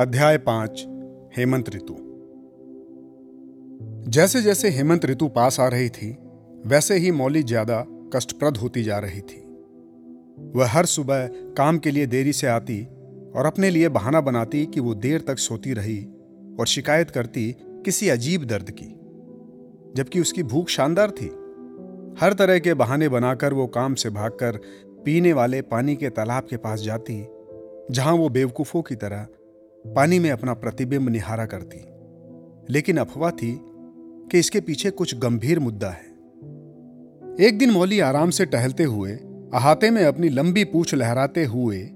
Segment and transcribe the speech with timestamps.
[0.00, 0.82] अध्याय पाँच,
[1.36, 1.94] हेमंत ऋतु।
[4.10, 6.08] जैसे जैसे हेमंत ऋतु पास आ रही थी,
[6.66, 7.84] वैसे ही मौली ज़्यादा
[8.14, 9.40] कष्टप्रद होती जा रही थी।
[10.54, 11.26] वह हर सुबह
[11.56, 12.82] काम के लिए देरी से आती
[13.34, 15.98] और अपने लिए बहाना बनाती कि वो देर तक सोती रही
[16.60, 17.44] और शिकायत करती
[17.84, 18.88] किसी अजीब दर्द की,
[19.96, 21.26] जबकि उसकी भूख शानदार थी।
[22.20, 24.60] हर तरह के बहाने बनाकर वो काम से भागकर
[25.04, 27.20] पीने वाले पानी के तालाब के पास जाती,
[27.90, 29.26] जहाँ वो बेवकूफों की तरह
[29.86, 31.84] पानी में अपना प्रतिबिंब निहारा करती।
[32.72, 33.60] लेकिन अफवाह थी
[34.30, 36.10] कि इसके पीछे कुछ गंभीर मुद्दा है।
[37.40, 39.12] एक दिन मौली आराम से टहलते हुए,
[39.54, 41.90] अहाते में अपनी लंबी पूछ लहराते हुए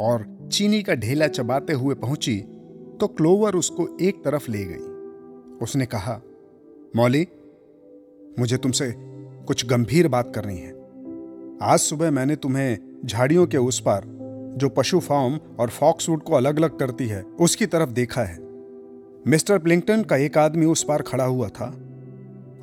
[0.00, 2.38] और चीनी का ढेला चबाते हुए पहुँची
[3.00, 4.92] तो क्लोवर उसको एक तरफ़ ले गई।
[5.62, 6.22] उसने कहा,
[6.96, 7.28] मौली,
[8.38, 8.94] मुझे तुमसे
[9.46, 10.72] कुछ गंभीर बात करनी है।
[11.62, 14.21] आज सुबह मैंने तुम्हें झाड़ियों के उस पार
[14.56, 18.38] जो पशु फार्म और फॉक्सवुड को अलग अलग करती है, उसकी तरफ़ देखा है।
[19.26, 21.66] मिस्टर प्लिंगटन का एक आदमी उस पार खड़ा हुआ था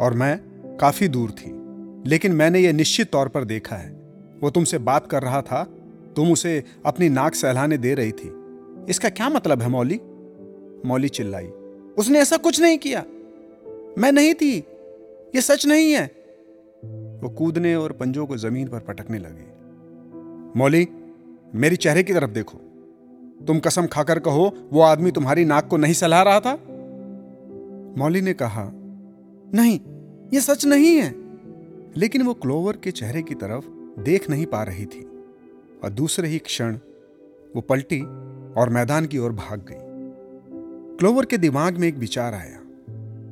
[0.01, 0.37] और मैं
[0.81, 1.51] काफ़ी दूर थी,
[2.09, 3.89] लेकिन मैंने यह निश्चित तौर पर देखा है।
[4.41, 5.63] वो तुमसे बात कर रहा था,
[6.15, 8.35] तुम उसे अपनी नाक सहलाने दे रही थी।
[8.89, 10.01] इसका क्या मतलब है, मौली?
[10.85, 11.45] मौली चिल्लाई।
[11.97, 13.05] उसने ऐसा कुछ नहीं किया।
[13.97, 14.63] मैं नहीं थी।
[15.35, 16.05] यह सच नहीं है।
[17.23, 19.49] वो कूदने और पंजों को ज़मीन पर पटकने लगी।
[20.59, 20.87] मौली
[21.55, 22.57] मेरी चेहरे की तरफ़ देखो।
[23.47, 26.53] तुम कसम खाकर कहो, वो आदमी तुम्हारी नाक को नहीं सलाह रहा था?
[27.97, 28.71] मौली ने कहा,
[29.53, 29.79] नहीं,
[30.33, 31.15] ये सच नहीं है।
[31.97, 33.65] लेकिन वो क्लोवर के चेहरे की तरफ़
[34.01, 35.23] देख नहीं पा रही थी।
[35.83, 36.75] और दूसरे ही क्षण
[37.55, 38.01] वो पलटी
[38.53, 39.77] और मैदान की ओर भाग गई।
[40.97, 42.59] क्लोवर के दिमाग में एक विचार आया।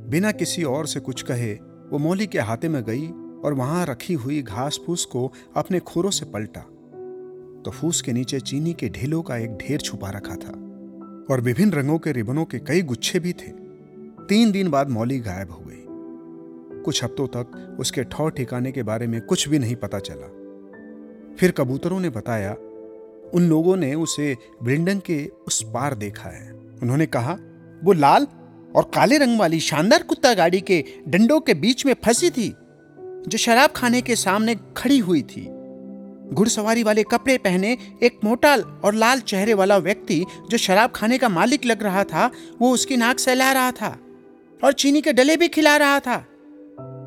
[0.09, 1.53] बिना किसी और से कुछ कहे,
[1.89, 3.07] वो मौली के हाथे में गई
[3.45, 6.65] और वहाँ रखी हुई घास फूस को अपने खुरों से पलटा।
[7.67, 10.51] तो फूस के नीचे चीनी के ढेलों का एक ढेर छुपा रखा था
[11.33, 13.47] और विभिन्न रंगों के रिबनों के कई गुच्छे भी थे।
[14.25, 15.83] तीन दिन बाद मौली गायब हो गई।
[16.81, 20.27] कुछ हफ्तों तक उसके ठौर ठिकाने के बारे में कुछ भी नहीं पता चला।
[21.39, 22.53] फिर कबूतरों ने बताया,
[23.33, 26.51] उन लोगों ने उसे बिल्डंग के उस पार देखा है।
[26.83, 27.37] उन्होंने कहा,
[27.83, 28.27] वो लाल
[28.75, 32.49] और काले रंग वाली शानदार कुत्ता गाड़ी के डंडों के बीच में फंसी थी,
[33.27, 35.56] जो शराब खाने के सामने खड़ी हुई थी।
[36.33, 41.29] घुड़सवारी वाले कपड़े पहने एक मोटा और लाल चेहरे वाला व्यक्ति जो शराब खाने का
[41.29, 42.29] मालिक लग रहा था,
[42.61, 43.97] वो उसकी नाक सहला रहा था
[44.63, 46.25] और चीनी के डले भी खिला रहा था।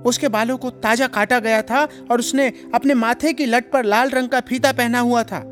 [0.07, 4.11] उसके बालों को ताज़ा काटा गया था और उसने अपने माथे की लट पर लाल
[4.11, 5.45] रंग का फीता पहना हुआ था।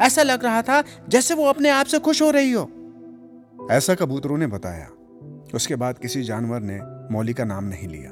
[0.00, 2.70] ऐसा लग रहा था जैसे वो अपने आप से खुश हो रही हो।
[3.70, 4.88] ऐसा कबूतरों ने बताया।
[5.54, 6.78] उसके बाद किसी जानवर ने
[7.14, 8.10] मौली का नाम नहीं लिया।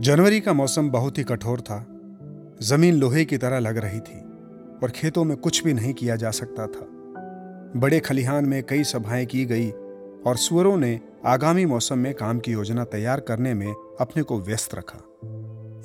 [0.00, 1.86] जनवरी का मौसम बहुत ही कठोर था।
[2.62, 4.18] ज़मीन लोहे की तरह लग रही थी
[4.82, 6.86] और खेतों में कुछ भी नहीं किया जा सकता था।
[7.76, 9.70] बड़े खलिहान में कई सभाएँ की गई,
[10.26, 14.74] और सुअरों ने आगामी मौसम में काम की योजना तैयार करने में अपने को व्यस्त
[14.74, 14.98] रखा।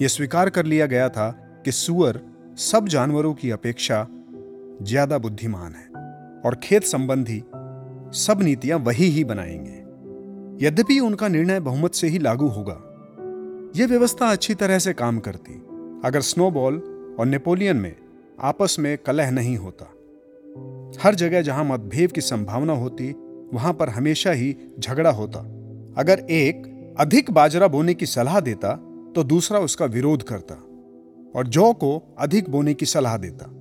[0.02, 1.30] यह स्वीकार कर लिया गया था
[1.66, 2.22] कि सुअर
[2.58, 4.07] सब जानवरों की अपेक्षा
[4.81, 5.88] ज़्यादा बुद्धिमान है,
[6.46, 7.44] और खेत संबंधी
[8.19, 12.81] सब नीतियाँ वही ही बनाएँगे। यद्यपि उनका निर्णय बहुमत से ही लागू होगा।
[13.75, 15.53] यह व्यवस्था अच्छी तरह से काम करती
[16.05, 16.75] अगर स्नोबॉल
[17.19, 17.95] और नेपोलियन में
[18.39, 19.85] आपस में कलह नहीं होता,
[21.01, 23.11] हर जगह जहाँ मतभेद की संभावना होती,
[23.53, 25.39] वहाँ पर हमेशा ही झगड़ा होता।
[25.97, 28.75] अगर एक अधिक बाजरा बोने की सलाह देता
[29.15, 30.55] तो दूसरा उसका विरोध करता
[31.35, 33.51] और जौ को अधिक बोने की सलाह देता।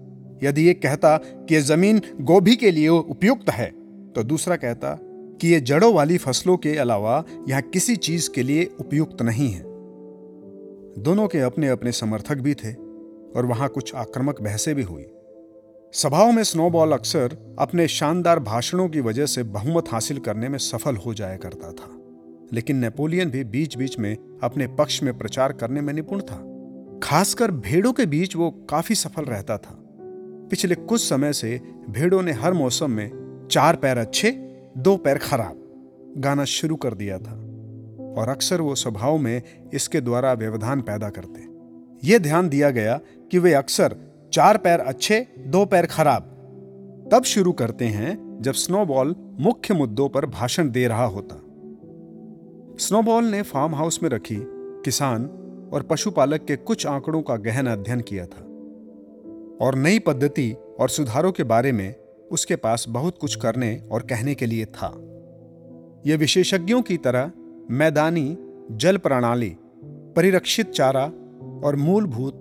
[0.42, 3.70] यदि एक कहता कि यह ज़मीन गोभी के लिए उपयुक्त है
[4.12, 4.98] तो दूसरा कहता
[5.40, 9.73] कि यह जड़ों वाली फ़सलों के अलावा यहाँ किसी चीज़ के लिए उपयुक्त नहीं है।
[10.98, 12.72] दोनों के अपने अपने समर्थक भी थे
[13.36, 15.06] और वहाँ कुछ आक्रामक बहसें भी हुई।
[15.92, 20.96] सभाओं में स्नोबॉल अक्सर अपने शानदार भाषणों की वजह से बहुमत हासिल करने में सफल
[20.96, 21.90] हो जाया करता था,
[22.52, 26.36] लेकिन नेपोलियन भी बीच बीच में अपने पक्ष में प्रचार करने में निपुण था।
[27.02, 29.76] खासकर भेड़ों के बीच वो काफ़ी सफल रहता था।
[30.50, 31.60] पिछले कुछ समय से
[31.90, 34.30] भेड़ों ने हर मौसम में चार पैर अच्छे,
[34.78, 35.60] दो पैर खराब,
[36.18, 37.43] गाना शुरू कर दिया था।
[38.18, 39.42] और अक्सर वो स्वभाव में
[39.74, 41.54] इसके द्वारा व्यवधान पैदा करते।
[42.08, 43.00] ये ध्यान दिया गया
[43.30, 43.96] कि वे अक्सर
[44.32, 46.30] चार पैर अच्छे, दो पैर खराब।
[47.12, 51.34] तब शुरू करते हैं जब स्नोबॉल मुख्य मुद्दों पर भाषण दे रहा होता।
[52.78, 54.36] स्नोबॉल ने फार्म हाउस में रखी
[54.84, 55.24] किसान
[55.72, 58.40] और पशुपालक के कुछ आंकड़ों का गहन अध्ययन किया था।
[59.60, 61.94] और नई पद्धति और सुधारों के बारे में
[62.32, 65.00] उसके पास बहुत कुछ करने और कहने के लिए था।
[66.06, 67.32] यह विशेषज्ञों की तरह
[67.70, 68.36] मैदानी
[68.70, 69.56] जल प्रणाली,
[70.16, 71.04] परिरक्षित चारा
[71.64, 72.34] और मूलभूत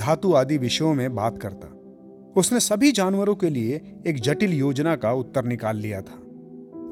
[0.00, 1.68] धातु आदि विषयों में बात करता।
[2.36, 6.18] उसने सभी जानवरों के लिए एक जटिल योजना का उत्तर निकाल लिया था,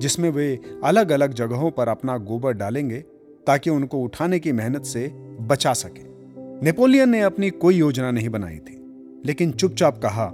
[0.00, 2.98] जिसमें वे अलग अलग जगहों पर अपना गोबर डालेंगे
[3.46, 5.08] ताकि उनको उठाने की मेहनत से
[5.40, 6.02] बचा सके।
[6.64, 8.76] नेपोलियन ने अपनी कोई योजना नहीं बनाई थी,
[9.26, 10.30] लेकिन चुपचाप कहा,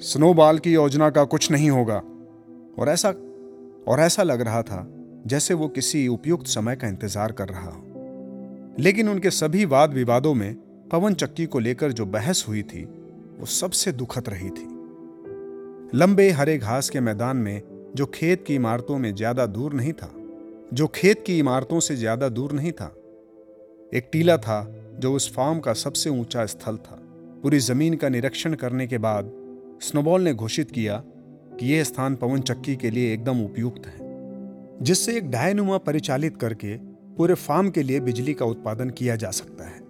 [0.00, 2.02] स्नोबॉल की योजना का कुछ नहीं होगा।
[2.78, 3.08] और ऐसा
[3.88, 4.93] और ऐसा लग रहा था
[5.26, 10.34] जैसे वो किसी उपयुक्त समय का इंतज़ार कर रहा हो। लेकिन उनके सभी वाद विवादों
[10.34, 10.54] में
[10.92, 12.84] पवन चक्की को लेकर जो बहस हुई थी,
[13.38, 14.66] वो सबसे दुखद रही थी।
[15.94, 17.62] लंबे हरे घास के मैदान में,
[17.96, 20.10] जो खेत की इमारतों में ज़्यादा दूर नहीं था,
[20.74, 22.94] जो खेत की इमारतों से ज़्यादा दूर नहीं था,
[23.94, 24.62] एक टीला था
[24.98, 27.00] जो उस फार्म का सबसे ऊँचा स्थल था।
[27.42, 29.30] पूरी ज़मीन का निरीक्षण करने के बाद,
[29.82, 31.02] स्नोबॉल ने घोषित किया
[31.58, 34.03] कि यह स्थान पवन चक्की के लिए एकदम उपयुक्त है।
[34.82, 36.76] जिससे एक डायनुमा परिचालित करके
[37.16, 39.80] पूरे फार्म के लिए बिजली का उत्पादन किया जा सकता है।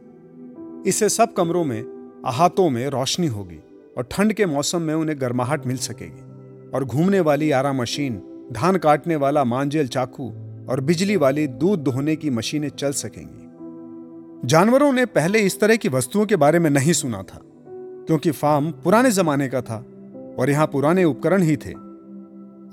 [0.86, 1.82] इससे सब कमरों में,
[2.26, 3.58] अहातों में रोशनी होगी
[3.98, 8.22] और ठंड के मौसम में उन्हें गर्माहट मिल सकेगी और घूमने वाली आरा मशीन,
[8.52, 10.28] धान काटने वाला मांजेल चाकू
[10.68, 13.44] और बिजली वाली दूध दोहने की मशीनें चल सकेंगी।
[14.48, 17.40] जानवरों ने पहले इस तरह की वस्तुओं के बारे में नहीं सुना था,
[18.06, 19.84] क्योंकि फार्म पुराने जमाने का था
[20.38, 21.72] और यहाँ पुराने उपकरण ही थे।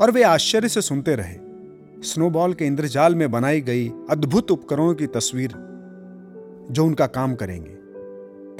[0.02, 1.36] और वे आश्चर्य से सुनते रहे
[2.03, 5.51] स्नोबॉल के इंद्रजाल में बनाई गई अद्भुत उपकरणों की तस्वीर,
[6.71, 7.75] जो उनका काम करेंगे।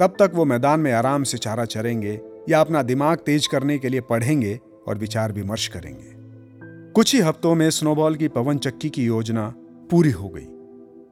[0.00, 3.88] तब तक वो मैदान में आराम से चारा चरेंगे या अपना दिमाग तेज करने के
[3.88, 4.58] लिए पढ़ेंगे
[4.88, 6.10] और विचार विमर्श करेंगे।
[6.92, 9.46] कुछ ही हफ्तों में स्नोबॉल की पवन चक्की की योजना
[9.90, 10.46] पूरी हो गई।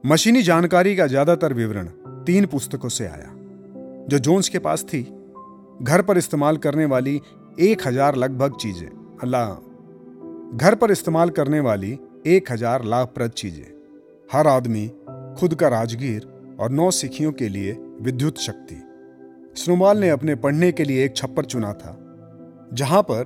[0.04, 1.86] मशीनी जानकारी का ज़्यादातर विवरण
[2.26, 3.30] तीन पुस्तकों से आया।
[4.08, 5.02] जो जोन्स के पास थी,
[5.82, 7.20] घर पर इस्तेमाल करने वाली
[7.60, 8.88] एक हज़ार लगभग चीज़ें,
[9.22, 9.48] अल्लाह।
[10.56, 13.64] घर पर इस्तेमाल करने वाली एक हज़ार लाभप्रद चीज़ें।
[14.30, 14.86] हर आदमी
[15.40, 16.26] खुद का राजगीर
[16.60, 17.72] और नौ सिखियों के लिए
[18.02, 18.76] विद्युत शक्ति।
[19.56, 21.96] स्नोमाल ने अपने पढ़ने के लिए एक छप्पर चुना था,
[22.72, 23.24] जहाँ पर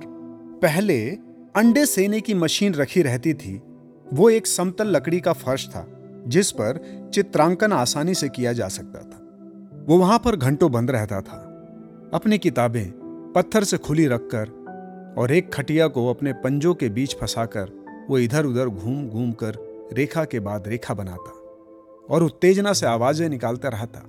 [0.61, 0.97] पहले
[1.55, 3.61] अंडे सेने की मशीन रखी रहती थी।
[4.07, 5.85] वो एक समतल लकड़ी का फर्श था,
[6.27, 6.83] जिस पर
[7.13, 11.41] चित्रांकन आसानी से किया जा सकता था। वो वहाँ पर घंटों बंद रहता था।
[12.13, 12.85] अपनी किताबें
[13.33, 18.45] पत्थर से खुली रखकर और एक खटिया को अपने पंजों के बीच फंसाकर वो इधर
[18.45, 19.57] उधर घूम घूम कर
[19.93, 21.31] रेखा के बाद रेखा बनाता
[22.09, 23.99] और उत्तेजना से आवाज़ें निकालता रहता।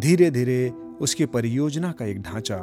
[0.00, 0.68] धीरे धीरे
[1.00, 2.56] उसकी परियोजना का एक ढांचा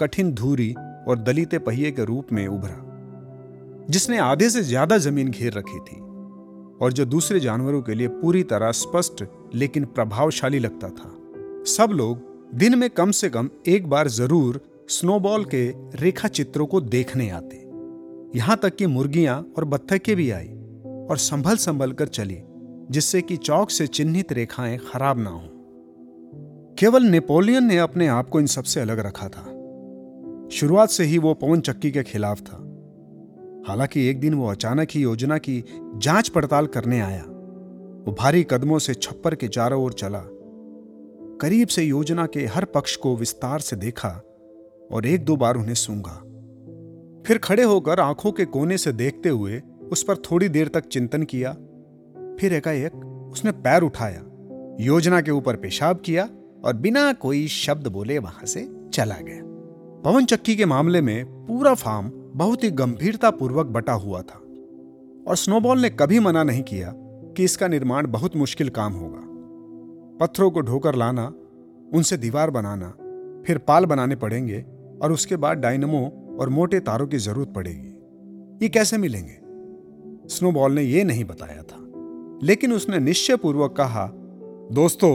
[0.00, 0.72] कठिन धूरी
[1.08, 6.00] और दलिते पहिए के रूप में उभरा, जिसने आधे से ज़्यादा ज़मीन घेर रखी थी
[6.80, 9.24] और जो दूसरे जानवरों के लिए पूरी तरह स्पष्ट
[9.54, 11.10] लेकिन प्रभावशाली लगता था।
[11.66, 14.60] सब लोग दिन में कम से कम एक बार ज़रूर
[14.90, 15.66] स्नोबॉल के
[15.96, 17.69] रेखा चित्रों को देखने आते।
[18.36, 20.48] यहाँ तक कि मुर्गियाँ और बत्तखें भी आई
[21.10, 22.38] और संभल संभल कर चली,
[22.90, 25.48] जिससे कि चौक से चिन्हित रेखाएँ खराब ना हो।
[26.78, 29.42] केवल नेपोलियन ने अपने आप को इन सबसे अलग रखा था।
[30.52, 32.56] शुरुआत से ही वो पवन चक्की के खिलाफ था।
[33.68, 35.64] हालाँकि एक दिन वो अचानक ही योजना की
[35.96, 37.22] जाँच पड़ताल करने आया।
[38.06, 40.22] वो भारी कदमों से छप्पर के चारों ओर चला।
[41.40, 44.22] करीब से योजना के हर पक्ष को विस्तार से देखा
[44.92, 46.22] और एक दो बार उन्हें सूंघा।
[47.26, 49.62] फिर खड़े होकर आँखों के कोने से देखते हुए
[49.92, 51.52] उस पर थोड़ी देर तक चिंतन किया।
[52.40, 52.94] फिर एकाएक
[53.32, 54.22] उसने पैर उठाया,
[54.80, 56.28] योजना के ऊपर पेशाब किया
[56.64, 59.42] और बिना कोई शब्द बोले वहाँ से चला गया।
[60.04, 64.38] पवन चक्की के मामले में पूरा फार्म बहुत ही गंभीरता पूर्वक बटा हुआ था
[65.28, 66.92] और स्नोबॉल ने कभी मना नहीं किया
[67.36, 69.26] कि इसका निर्माण बहुत मुश्किल काम होगा।
[70.20, 71.32] पत्थरों को ढोकर लाना,
[71.94, 72.88] उनसे दीवार बनाना,
[73.46, 74.64] फिर पाल बनाने पड़ेंगे
[75.02, 79.38] और उसके बाद डायनमो और मोटे तारों की ज़रूरत पड़ेगी। ये कैसे मिलेंगे?
[80.28, 81.76] स्नोबॉल ने यह नहीं बताया था।
[82.42, 84.06] लेकिन उसने निश्चय पूर्वक कहा,
[84.72, 85.12] दोस्तों,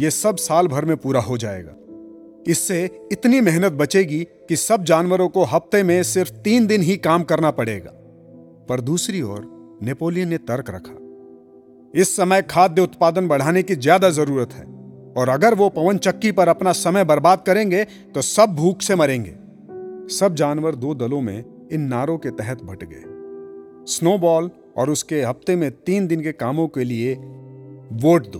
[0.00, 1.74] ये सब साल भर में पूरा हो जाएगा।
[2.46, 7.22] इससे इतनी मेहनत बचेगी कि सब जानवरों को हफ़्ते में सिर्फ़ तीन दिन ही काम
[7.24, 7.90] करना पड़ेगा।
[8.68, 10.98] पर दूसरी ओर नेपोलियन ने तर्क रखा,
[11.94, 14.64] इस समय खाद्य उत्पादन बढ़ाने की ज़्यादा ज़रूरत है,
[15.16, 19.34] और अगर वो पवन चक्की पर अपना समय बर्बाद करेंगे तो सब भूख से मरेंगे।
[20.12, 23.04] सब जानवर दो दलों में इन नारों के तहत भट गए।
[23.88, 27.14] स्नोबॉल और उसके हफ़्ते में तीन दिन के कामों के लिए
[27.94, 28.38] वोट दो,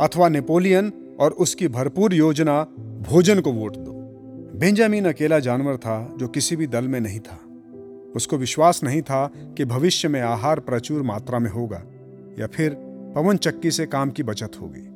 [0.00, 2.62] अथवा नेपोलियन और उसकी भरपूर योजना
[3.02, 3.92] भोजन को वोट दो।
[4.58, 7.38] बेंजामिन अकेला जानवर था जो किसी भी दल में नहीं था।
[8.16, 9.26] उसको विश्वास नहीं था
[9.56, 11.82] कि भविष्य में आहार प्रचुर मात्रा में होगा,
[12.38, 12.74] या फिर
[13.16, 14.86] पवन चक्की से काम की बचत होगी।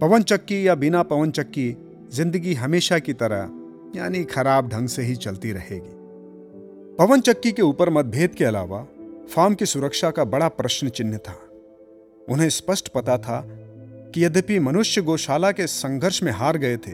[0.00, 1.74] पवन चक्की या बिना पवन चक्की
[2.12, 3.50] ज़िंदगी हमेशा की तरह
[3.96, 5.94] यानी खराब ढंग से ही चलती रहेगी।
[6.98, 8.82] पवन चक्की के ऊपर मतभेद के अलावा
[9.30, 11.38] फार्म की सुरक्षा का बड़ा प्रश्न चिन्ह था।
[12.28, 13.42] उन्हें स्पष्ट पता था
[14.14, 16.92] कि यद्यपि मनुष्य गौशाला के संघर्ष में हार गए थे,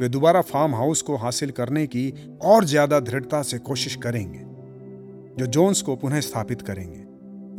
[0.00, 2.12] वे दोबारा फार्म हाउस को हासिल करने की
[2.42, 4.38] और ज़्यादा दृढ़ता से कोशिश करेंगे,
[5.38, 7.04] जो जोन्स को पुनः स्थापित करेंगे।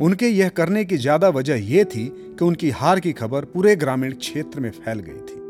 [0.04, 4.12] उनके यह करने की ज़्यादा वजह यह थी कि उनकी हार की खबर पूरे ग्रामीण
[4.14, 5.40] क्षेत्र में फैल गई थी।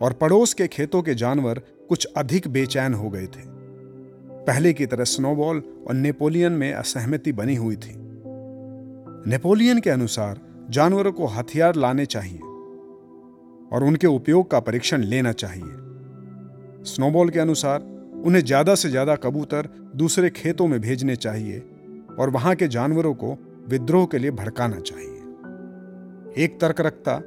[0.00, 3.44] और पड़ोस के खेतों के जानवर कुछ अधिक बेचैन हो गए थे।
[4.46, 7.94] पहले की तरह स्नोबॉल और नेपोलियन में असहमति बनी हुई थी।
[9.30, 10.40] नेपोलियन के अनुसार
[10.70, 12.38] जानवरों को हथियार लाने चाहिए
[13.72, 17.80] और उनके उपयोग का परीक्षण लेना चाहिए। स्नोबॉल के अनुसार
[18.26, 21.58] उन्हें ज़्यादा से ज़्यादा कबूतर दूसरे खेतों में भेजने चाहिए
[22.18, 23.36] और वहाँ के जानवरों को
[23.68, 27.20] विद्रोह के लिए भड़काना चाहिए। एक तर्क रखता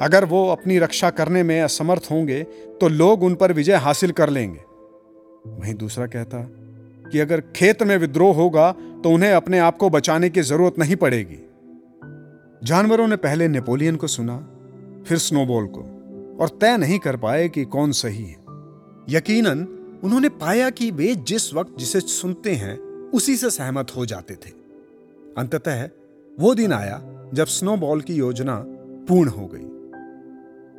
[0.00, 2.42] अगर वो अपनी रक्षा करने में असमर्थ होंगे
[2.80, 4.60] तो लोग उन पर विजय हासिल कर लेंगे।
[5.46, 6.38] वहीं दूसरा कहता,
[7.12, 10.96] कि अगर खेत में विद्रोह होगा तो उन्हें अपने आप को बचाने की ज़रूरत नहीं
[10.96, 11.38] पड़ेगी।
[12.64, 14.36] जानवरों ने पहले नेपोलियन को सुना,
[15.06, 15.80] फिर स्नोबॉल को,
[16.40, 18.36] और तय नहीं कर पाए कि कौन सही है।
[19.08, 19.66] यकीनन,
[20.04, 22.78] उन्होंने पाया कि वे जिस वक्त जिसे सुनते हैं,
[23.10, 24.50] उसी से सहमत हो जाते थे।
[25.38, 25.88] अंततः
[26.38, 27.00] वो दिन आया
[27.34, 28.62] जब स्नोबॉल की योजना
[29.08, 29.79] पूर्ण हो गई।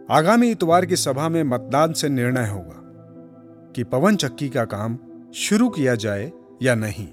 [0.10, 2.78] आगामी इतवार की सभा में मतदान से निर्णय होगा
[3.76, 4.98] कि पवन चक्की का काम
[5.36, 6.32] शुरू किया जाए
[6.62, 7.08] या नहीं।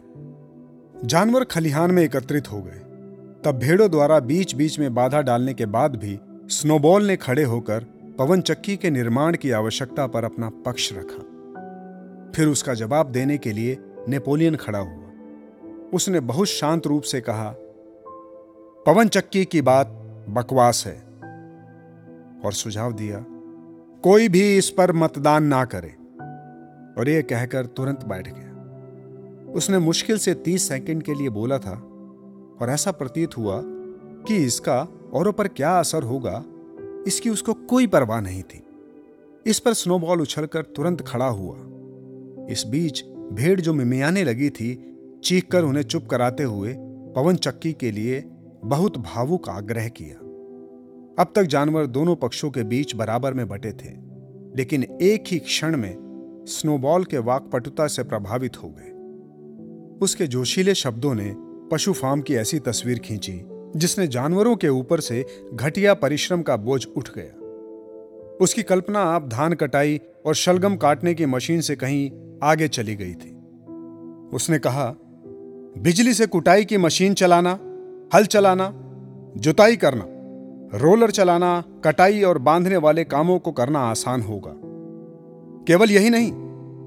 [1.05, 2.81] जानवर खलिहान में एकत्रित हो गए,
[3.45, 6.19] तब भेड़ों द्वारा बीच बीच में बाधा डालने के बाद भी
[6.49, 7.85] स्नोबॉल ने खड़े होकर
[8.19, 11.25] पवन चक्की के निर्माण की आवश्यकता पर अपना पक्ष रखा।
[12.37, 13.77] फिर उसका जवाब देने के लिए
[14.09, 15.11] नेपोलियन खड़ा हुआ।
[15.95, 17.55] उसने बहुत शांत रूप से कहा,
[18.87, 19.87] पवन चक्की की बात
[20.29, 21.08] बकवास है।
[22.45, 23.25] और सुझाव दिया,
[24.05, 25.95] कोई भी इस पर मतदान ना करे।
[26.99, 31.75] और यह कहकर तुरंत बैठ गया। उसने मुश्किल से तीस सेकंड के लिए बोला था
[32.61, 34.81] और ऐसा प्रतीत हुआ कि इसका
[35.15, 36.43] औरों पर क्या असर होगा,
[37.07, 38.63] इसकी उसको कोई परवाह नहीं थी।
[39.47, 41.57] इस पर स्नोबॉल उछलकर तुरंत खड़ा हुआ।
[42.51, 44.75] इस बीच भेड़ जो मिमियाने लगी थी
[45.25, 46.75] चीख कर उन्हें चुप कराते हुए
[47.17, 48.21] पवन चक्की के लिए
[48.65, 50.17] बहुत भावुक आग्रह किया।
[51.19, 53.89] अब तक जानवर दोनों पक्षों के बीच बराबर में बटे थे,
[54.57, 58.91] लेकिन एक ही क्षण में स्नोबॉल के वाकपटुता से प्रभावित हो गए।
[60.05, 61.33] उसके जोशीले शब्दों ने
[61.73, 63.41] पशु फार्म की ऐसी तस्वीर खींची,
[63.77, 69.53] जिसने जानवरों के ऊपर से घटिया परिश्रम का बोझ उठ गया। उसकी कल्पना आप धान
[69.53, 72.11] कटाई और शलगम काटने की मशीन से कहीं
[72.43, 73.31] आगे चली गई थी।
[74.37, 74.95] उसने कहा,
[75.79, 77.59] बिजली से कुटाई की मशीन चलाना,
[78.15, 78.73] हल चलाना,
[79.37, 80.05] जुताई करना।
[80.75, 84.53] रोलर चलाना, कटाई और बांधने वाले कामों को करना आसान होगा।
[85.65, 86.33] केवल यही नहीं,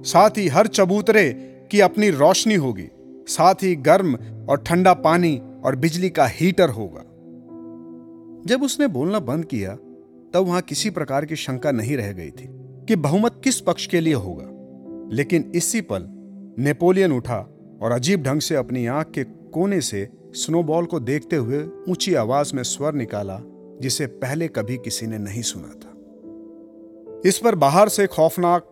[0.04, 1.34] साथ ही हर चबूतरे
[1.72, 2.90] की अपनी रोशनी होगी,
[3.28, 4.16] साथ ही गर्म
[4.50, 7.02] और ठंडा पानी और बिजली का हीटर होगा।
[8.46, 9.76] जब उसने बोलना बंद किया,
[10.34, 12.50] तब वहाँ किसी प्रकार की शंका नहीं रह गई थी
[12.88, 14.48] कि बहुमत किस पक्ष के लिए होगा।
[15.16, 16.06] लेकिन इसी पल
[16.60, 17.40] नेपोलियन उठा
[17.82, 22.56] और अजीब ढंग से अपनी आँख के कोने से स्नोबॉल को देखते हुए ऊँची आवाज़
[22.56, 23.42] में स्वर निकाला
[23.82, 25.88] जिसे पहले कभी किसी ने नहीं सुना था।
[27.26, 28.68] इस पर बाहर से खौफनाक,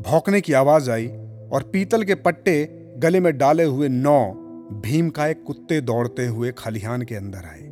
[0.00, 1.08] भौंकने की आवाज़ आई
[1.52, 2.64] और पीतल के पट्टे
[2.98, 4.32] गले में डाले हुए नौ
[4.72, 7.68] भीम का एक कुत्ते दौड़ते हुए खलिहान के अंदर आए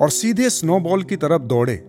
[0.00, 1.84] और सीधे स्नोबॉल की तरफ़ दौड़े,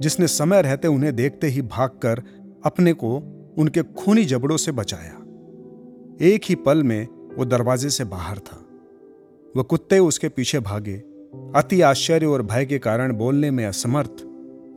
[0.00, 2.22] जिसने समय रहते उन्हें देखते ही भागकर
[2.64, 3.16] अपने को
[3.58, 5.18] उनके खूनी जबड़ों से बचाया।
[6.20, 7.06] एक ही पल में
[7.38, 8.64] वो दरवाजे से बाहर था।
[9.56, 11.02] वह कुत्ते उसके पीछे भागे
[11.32, 14.24] अति आश्चर्य और भय के कारण बोलने में असमर्थ,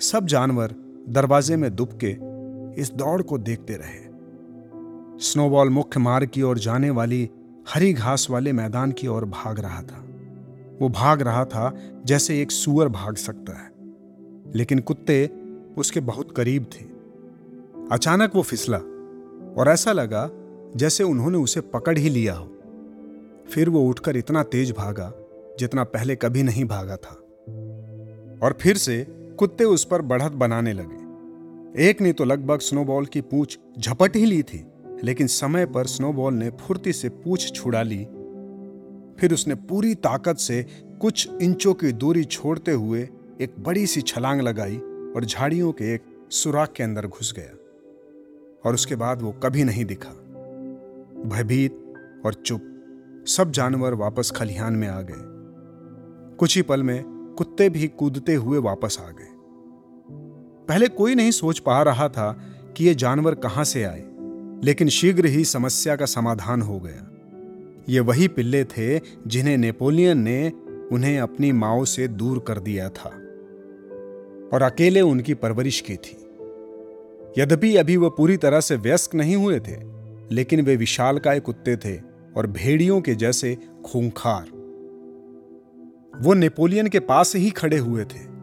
[0.01, 0.75] सब जानवर
[1.09, 2.11] दरवाजे में दुबके
[2.81, 4.03] इस दौड़ को देखते रहे।
[5.19, 7.29] स्नोबॉल मुख्य मार्ग की ओर जाने वाली
[7.73, 10.03] हरी घास वाले मैदान की ओर भाग रहा था।
[10.81, 11.73] वो भाग रहा था
[12.05, 13.71] जैसे एक सुअर भाग सकता है,
[14.55, 15.29] लेकिन कुत्ते
[15.77, 16.85] उसके बहुत करीब थे।
[17.91, 18.77] अचानक वो फिसला
[19.57, 20.29] और ऐसा लगा
[20.75, 22.49] जैसे उन्होंने उसे पकड़ ही लिया हो।
[23.49, 25.13] फिर वो उठकर इतना तेज भागा
[25.59, 27.21] जितना पहले कभी नहीं भागा था।
[28.43, 31.05] और फिर से कुत्ते उस पर बढ़त बनाने लगे।
[31.89, 34.65] एक ने तो लगभग स्नोबॉल की पूछ झपट ही ली थी,
[35.03, 38.05] लेकिन समय पर स्नोबॉल ने फुर्ती से पूछ छुड़ा ली।
[39.19, 40.65] फिर उसने पूरी ताकत से
[41.01, 43.09] कुछ इंचों की दूरी छोड़ते हुए
[43.41, 44.77] एक बड़ी सी छलांग लगाई
[45.15, 47.57] और झाड़ियों के एक सुराख के अंदर घुस गया।
[48.65, 50.11] और उसके बाद वो कभी नहीं दिखा।
[51.29, 51.93] भयभीत
[52.25, 52.61] और चुप,
[53.27, 55.34] सब जानवर वापस खलिहान में आ गए।
[56.39, 57.03] कुछ ही पल में
[57.37, 59.31] कुत्ते भी कूदते हुए वापस आ गए।
[60.67, 62.31] पहले कोई नहीं सोच पा रहा था
[62.77, 64.03] कि ये जानवर कहाँ से आए,
[64.63, 67.11] लेकिन शीघ्र ही समस्या का समाधान हो गया।
[67.89, 70.51] ये वही पिल्ले थे जिन्हें नेपोलियन ने
[70.91, 73.09] उन्हें अपनी माओ से दूर कर दिया था।
[74.53, 76.17] और अकेले उनकी परवरिश की थी।
[77.41, 79.77] यद्यपि अभी वह पूरी तरह से व्यस्क नहीं हुए थे,
[80.35, 82.01] लेकिन वे विशालकाय कुत्ते थे
[82.37, 84.54] और भेड़ियों के जैसे खूंखार।
[86.21, 88.35] वो नेपोलियन के पास ही खड़े हुए थे।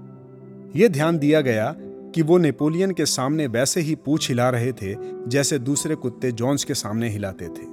[0.76, 4.96] यह ध्यान दिया गया कि वो नेपोलियन के सामने वैसे ही पूछ हिला रहे थे,
[5.28, 7.72] जैसे दूसरे कुत्ते जॉन्स के सामने हिलाते थे।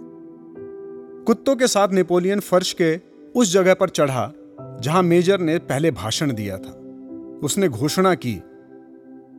[1.25, 2.99] कुत्तों के साथ नेपोलियन फर्श के
[3.35, 4.33] उस जगह पर चढ़ा,
[4.81, 6.71] जहाँ मेजर ने पहले भाषण दिया था।
[7.43, 8.41] उसने घोषणा की,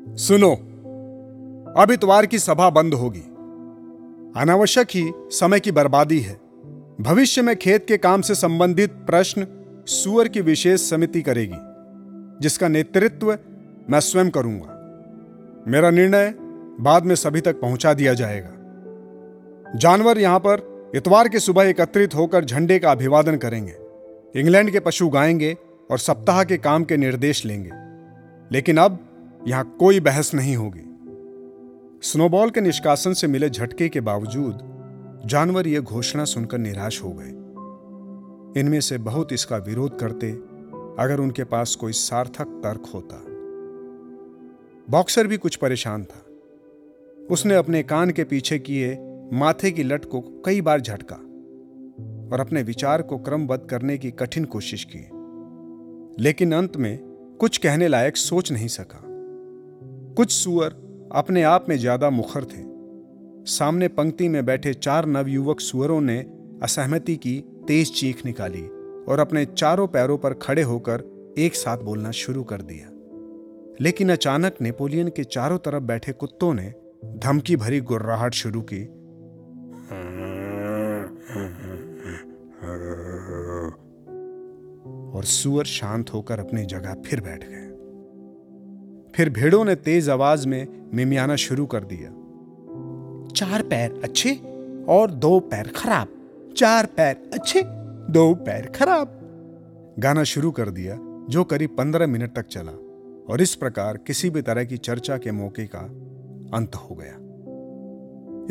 [0.09, 0.55] सुनो,
[1.83, 3.23] अब इतवार की सभा बंद होगी।
[4.41, 6.41] अनावश्यक ही समय की बर्बादी है।
[7.01, 9.47] भविष्य में खेत के काम से संबंधित प्रश्न
[9.87, 11.57] सुअर की विशेष समिति करेगी,
[12.41, 13.39] जिसका नेतृत्व
[13.91, 14.77] मैं स्वयं करूँगा।
[15.69, 16.35] मेरा निर्णय
[16.81, 18.51] बाद में सभी तक पहुँचा दिया जाएगा।
[19.77, 23.75] जानवर यहाँ पर इतवार की सुबह एकत्रित होकर झंडे का अभिवादन करेंगे।
[24.41, 25.57] इंग्लैंड के पशु गाएँगे
[25.91, 27.71] और सप्ताह के काम के निर्देश लेंगे।
[28.53, 28.99] लेकिन अब
[29.47, 30.87] यहाँ कोई बहस नहीं होगी।
[32.03, 34.71] स्नोबॉल के निष्कासन से मिले झटके के बावजूद
[35.27, 37.40] जानवर यह घोषणा सुनकर निराश हो गए।
[38.57, 40.31] इनमें से बहुत इसका विरोध करते,
[41.03, 43.25] अगर उनके पास कोई सार्थक तर्क होता।
[44.91, 46.25] बॉक्सर भी कुछ परेशान था।
[47.31, 48.99] उसने अपने कान के पीछे किए
[49.33, 51.17] माथे की लट को कई बार झटका
[52.33, 55.09] और अपने विचार को क्रमबद्ध करने की कठिन कोशिश की।
[56.23, 56.99] लेकिन अंत में
[57.41, 59.01] कुछ कहने लायक सोच नहीं सका।
[60.15, 60.71] कुछ सुअर
[61.13, 62.65] अपने आप में ज़्यादा मुखर थे।
[63.51, 66.19] सामने पंक्ति में बैठे चार नवयुवक सुअरों ने
[66.63, 68.63] असहमति की तेज चीख निकाली
[69.09, 71.03] और अपने चारों पैरों पर खड़े होकर
[71.39, 72.89] एक साथ बोलना शुरू कर दिया।
[73.81, 76.75] लेकिन अचानक नेपोलियन के चारों तरफ़ बैठे कुत्तों ने
[77.05, 78.87] धमकी भरी गुर्राहट शुरू की।
[85.17, 87.69] और सुअर शांत होकर अपनी जगह फिर बैठ गए।
[89.15, 92.11] फिर भेड़ों ने तेज आवाज़ में मिमियाना शुरू कर दिया।
[93.29, 94.35] चार पैर अच्छे
[94.89, 96.09] और दो पैर खराब।
[96.57, 97.63] चार पैर अच्छे,
[98.13, 99.17] दो पैर खराब।
[99.99, 100.99] गाना शुरू कर दिया,
[101.31, 102.73] जो करीब पंद्रह मिनट तक चला,
[103.33, 105.79] और इस प्रकार किसी भी तरह की चर्चा के मौके का
[106.57, 107.17] अंत हो गया।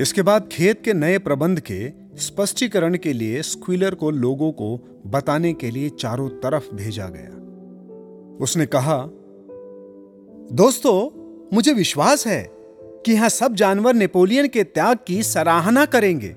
[0.03, 5.53] इसके बाद खेत के नए प्रबंध के स्पष्टीकरण के लिए स्क्विलर को लोगों को बताने
[5.53, 7.35] के लिए चारों तरफ़ भेजा गया।
[8.43, 8.97] उसने कहा,
[10.55, 11.19] दोस्तों,
[11.53, 12.49] मुझे विश्वास है
[13.05, 16.35] कि यहाँ सब जानवर नेपोलियन के त्याग की सराहना करेंगे।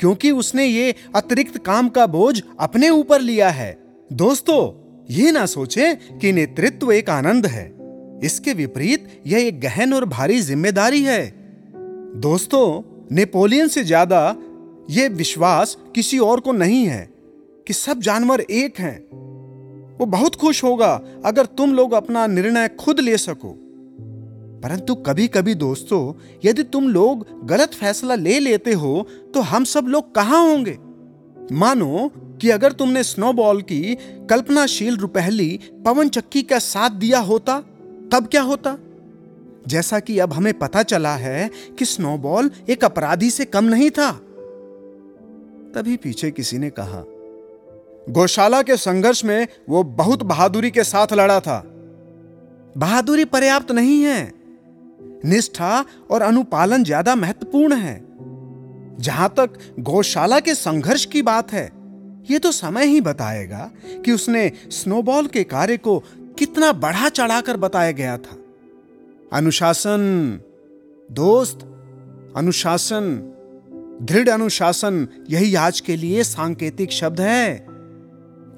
[0.00, 3.76] क्योंकि उसने ये अतिरिक्त काम का बोझ अपने ऊपर लिया है।
[4.12, 4.60] दोस्तों,
[5.10, 7.66] ये ना सोचे कि नेतृत्व एक आनंद है।
[8.24, 11.24] इसके विपरीत यह एक गहन और भारी ज़िम्मेदारी है।
[12.16, 12.82] दोस्तों,
[13.14, 14.36] नेपोलियन से ज़्यादा
[14.90, 17.08] यह विश्वास किसी और को नहीं है,
[17.66, 18.98] कि सब जानवर एक हैं।
[19.98, 20.90] वो बहुत खुश होगा
[21.24, 23.56] अगर तुम लोग अपना निर्णय खुद ले सको।
[24.62, 26.12] परंतु कभी कभी दोस्तों,
[26.44, 30.78] यदि तुम लोग गलत फैसला ले लेते हो तो हम सब लोग कहाँ होंगे?
[31.52, 33.96] मानो कि अगर तुमने स्नोबॉल की
[34.30, 37.58] कल्पनाशील रुपहली पवन चक्की का साथ दिया होता,
[38.12, 38.76] तब क्या होता?
[39.68, 44.10] जैसा कि अब हमें पता चला है कि स्नोबॉल एक अपराधी से कम नहीं था।
[45.74, 47.04] तभी पीछे किसी ने कहा,
[48.08, 51.62] गौशाला के संघर्ष में वो बहुत बहादुरी के साथ लड़ा था।
[52.76, 54.37] बहादुरी पर्याप्त नहीं है।
[55.24, 58.00] निष्ठा और अनुपालन ज़्यादा महत्वपूर्ण है।
[59.00, 61.70] जहाँ तक गौशाला के संघर्ष की बात है
[62.30, 63.70] यह तो समय ही बताएगा
[64.04, 65.98] कि उसने स्नोबॉल के कार्य को
[66.38, 68.36] कितना बढ़ा चढ़ाकर बताया गया था।
[69.32, 70.40] अनुशासन,
[71.10, 71.58] दोस्त,
[72.36, 73.16] अनुशासन,
[74.02, 77.54] दृढ़ अनुशासन, यही आज के लिए सांकेतिक शब्द है।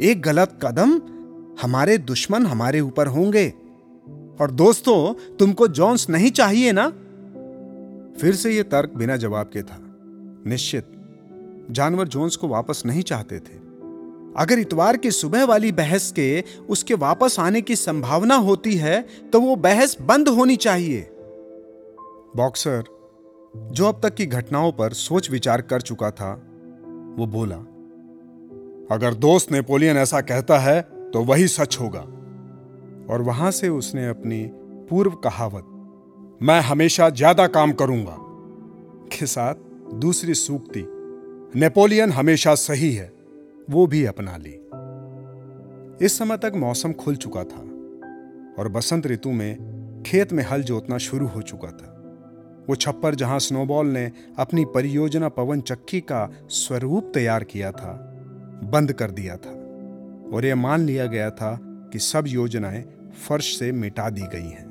[0.02, 1.00] एक गलत कदम
[1.62, 3.52] हमारे दुश्मन हमारे ऊपर होंगे।
[4.40, 6.88] और दोस्तों, तुमको जॉन्स नहीं चाहिए ना?
[8.20, 9.78] फिर से यह तर्क बिना जवाब के था।
[10.46, 10.84] निश्चित,
[11.70, 13.58] जानवर जोन्स को वापस नहीं चाहते थे।
[14.36, 19.00] अगर इतवार की सुबह वाली बहस के उसके वापस आने की संभावना होती है
[19.32, 21.08] तो वो बहस बंद होनी चाहिए।
[22.36, 22.84] बॉक्सर,
[23.54, 26.32] जो अब तक की घटनाओं पर सोच विचार कर चुका था,
[27.18, 27.56] वो बोला,
[28.90, 32.04] अगर दोस्त नेपोलियन ऐसा कहता है तो वही सच होगा।
[33.10, 34.42] और वहाँ से उसने अपनी
[34.90, 35.66] पूर्व कहावत,
[36.42, 38.16] मैं हमेशा ज़्यादा काम करूँगा
[39.12, 39.54] के साथ
[39.94, 40.84] दूसरी सूक्ति,
[41.56, 43.12] नेपोलियन हमेशा सही है
[43.70, 44.56] वो भी अपना ली।
[46.06, 47.60] इस समय तक मौसम खुल चुका था
[48.58, 51.96] और बसंत ऋतु में खेत में हल जोतना शुरू हो चुका था।
[52.68, 57.92] वो छप्पर जहाँ स्नोबॉल ने अपनी परियोजना पवन चक्की का स्वरूप तैयार किया था,
[58.64, 59.50] बंद कर दिया था
[60.34, 61.58] और यह मान लिया गया था
[61.92, 62.82] कि सब योजनाएँ
[63.28, 64.68] फर्श से मिटा दी गई हैं।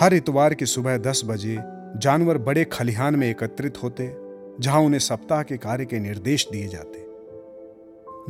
[0.00, 1.56] हर इतवार की सुबह दस बजे
[1.96, 4.12] जानवर बड़े खलिहान में एकत्रित होते,
[4.60, 7.06] जहाँ उन्हें सप्ताह के कार्य के निर्देश दिए जाते।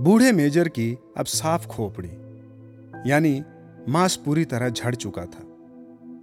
[0.03, 2.11] बूढ़े मेजर की अब साफ़ खोपड़ी,
[3.11, 3.43] यानी
[3.89, 5.47] मांस पूरी तरह झड़ चुका था।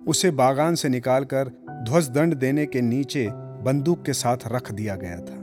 [0.08, 1.52] उसे बागान से निकालकर
[1.90, 3.28] ध्वज दंड देने के नीचे
[3.64, 5.36] बंदूक के साथ रख दिया गया था।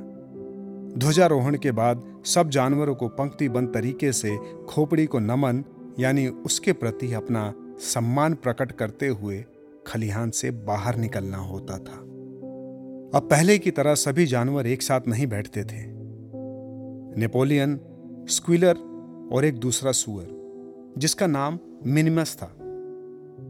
[0.98, 4.36] ध्वजारोहण के बाद सब जानवरों को पंक्तिबंद तरीके से
[4.68, 5.64] खोपड़ी को नमन
[6.00, 9.44] यानी उसके प्रति अपना सम्मान प्रकट करते हुए
[9.86, 12.00] खलिहान से बाहर निकलना होता था।
[13.14, 15.86] अब पहले की तरह सभी जानवर एक साथ नहीं बैठते थे।
[17.20, 17.80] नेपोलियन,
[18.28, 18.74] स्क्विलर
[19.32, 20.26] और एक दूसरा सुअर,
[20.98, 22.56] जिसका नाम मिनिमस था,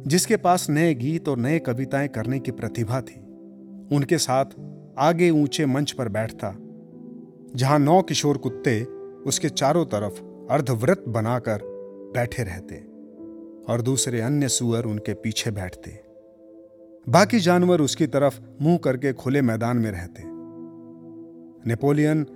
[0.07, 3.21] जिसके पास नए गीत और नए कविताएँ करने की प्रतिभा थी।
[3.97, 4.45] उनके साथ
[4.99, 6.57] आगे ऊँचे मंच पर बैठता,
[7.57, 8.83] जहाँ नौ किशोर कुत्ते
[9.27, 11.74] उसके चारों तरफ़ अर्धव्रत बनाकर
[12.15, 12.77] बैठे रहते
[13.73, 15.91] और दूसरे अन्य सुअर उनके पीछे बैठते।
[17.09, 20.23] बाकी जानवर उसकी तरफ़ मुँह करके खुले मैदान में रहते।
[21.69, 22.27] नेपोलियन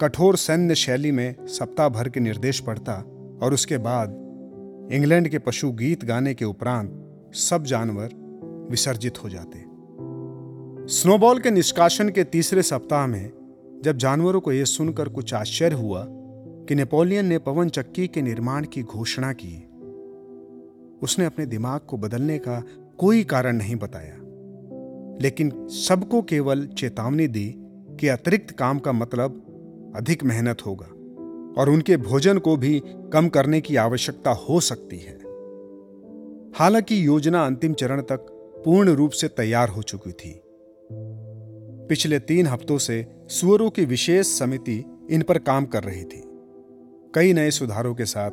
[0.00, 2.94] कठोर सैन्य शैली में सप्ताह भर के निर्देश पढ़ता
[3.42, 4.10] और उसके बाद
[4.92, 8.08] इंग्लैंड के पशु गीत गाने के उपरांत सब जानवर
[8.70, 9.64] विसर्जित हो जाते।
[10.94, 13.30] स्नोबॉल के निष्कासन के तीसरे सप्ताह में
[13.84, 16.06] जब जानवरों को यह सुनकर कुछ आश्चर्य हुआ
[16.68, 19.64] कि नेपोलियन ने पवन चक्की के निर्माण की घोषणा की।
[21.02, 22.64] उसने अपने दिमाग को बदलने का
[22.98, 24.16] कोई कारण नहीं बताया।
[25.22, 27.54] लेकिन सबको केवल चेतावनी दी
[28.00, 29.44] कि अतिरिक्त काम का मतलब
[29.96, 30.86] अधिक मेहनत होगा
[31.60, 35.18] और उनके भोजन को भी कम करने की आवश्यकता हो सकती है।
[36.54, 38.26] हालाँकि योजना अंतिम चरण तक
[38.64, 40.40] पूर्ण रूप से तैयार हो चुकी थी।
[41.88, 46.27] पिछले तीन हफ्तों से सुअरों की विशेष समिति इन पर काम कर रही थी।
[47.14, 48.30] कई नए सुधारों के साथ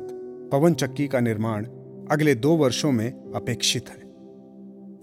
[0.52, 1.64] पवन चक्की का निर्माण
[2.10, 4.02] अगले दो वर्षों में अपेक्षित है।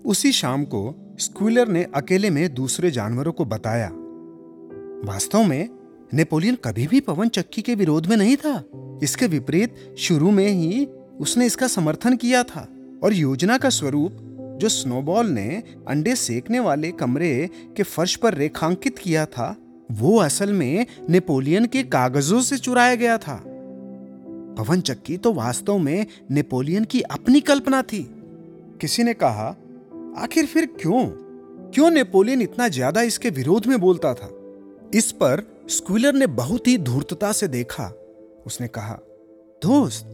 [0.06, 3.90] उसी शाम को स्क्विलर ने अकेले में दूसरे जानवरों को बताया।
[5.12, 5.70] वास्तव में,
[6.14, 8.64] नेपोलियन कभी भी पवन चक्की के विरोध में नहीं था।
[9.04, 10.86] इसके विपरीत, शुरू में ही
[11.20, 12.68] उसने इसका समर्थन किया था
[13.04, 14.12] और योजना का स्वरूप,
[14.62, 19.56] जो स्नोबॉल ने अंडे सेकने वाले कमरे के फर्श पर रेखांकित किया था,
[19.92, 23.44] वो असल में नेपोलियन के कागजों से चुराया गया था।
[24.58, 28.04] पवन चक्की तो वास्तव में नेपोलियन की अपनी कल्पना थी।
[28.82, 29.48] किसी ने कहा,
[30.18, 31.06] आखिर फिर क्यों?
[31.72, 34.30] क्यों नेपोलियन इतना ज़्यादा इसके विरोध में बोलता था?
[34.94, 37.92] इस पर स्क्विलर ने बहुत ही धूर्तता से देखा।
[38.46, 39.00] उसने कहा,
[39.64, 40.06] दोस्त,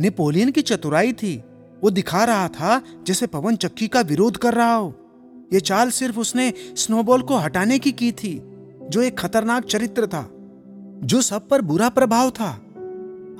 [0.00, 1.36] नेपोलियन की चतुराई थी।
[1.82, 4.94] वो दिखा रहा था जैसे पवन चक्की का विरोध कर रहा हो।
[5.52, 8.40] यह चाल सिर्फ़ उसने स्नोबॉल को हटाने की की थी,
[8.88, 10.28] जो एक खतरनाक चरित्र था,
[11.04, 12.63] जो सब पर बुरा प्रभाव था।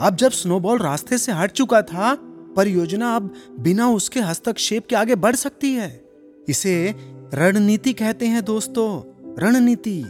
[0.00, 2.14] अब जब स्नोबॉल रास्ते से हट चुका था,
[2.56, 6.04] परियोजना अब बिना उसके हस्तक्षेप के आगे बढ़ सकती है।
[6.48, 6.94] इसे
[7.34, 9.02] रणनीति कहते हैं दोस्तों,
[9.38, 10.04] रणनीति।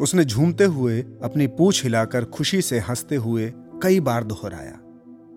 [0.00, 4.78] उसने झूमते हुए अपनी पूछ हिलाकर खुशी से हँसते हुए कई बार दोहराया,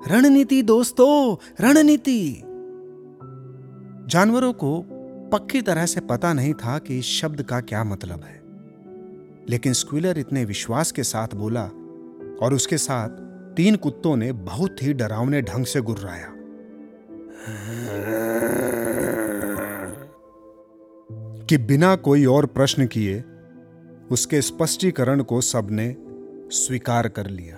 [0.08, 2.41] रणनीति दोस्तों, रणनीति!
[4.08, 4.86] जानवरों को
[5.34, 8.41] पक्की तरह से पता नहीं था कि इस शब्द का क्या मतलब है।
[9.49, 11.63] लेकिन स्क्विलर इतने विश्वास के साथ बोला
[12.41, 13.29] और उसके साथ
[13.60, 16.28] तीन कुत्तों ने बहुत ही डरावने ढंग से गुर्राया।
[21.45, 23.24] कि बिना कोई और प्रश्न किए
[24.12, 25.95] उसके स्पष्टीकरण को सबने
[26.56, 27.58] स्वीकार कर लिया।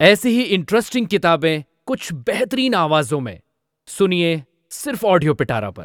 [0.00, 3.40] ऐसी ही इंटरेस्टिंग किताबें कुछ बेहतरीन आवाजों में।
[3.86, 5.84] सुनिए सिर्फ़ ऑडियो पिटारा पर।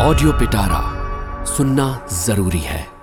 [0.00, 0.98] ऑडियो पिटारा
[1.44, 2.97] सुनना ज़रूरी है।